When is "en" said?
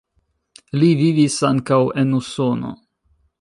2.05-2.17